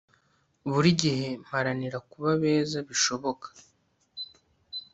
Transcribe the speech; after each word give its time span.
buri 0.71 0.89
gihe 1.01 1.27
mparanira 1.43 1.97
kuba 2.09 2.31
beza 2.41 2.77
bishoboka 2.87 3.47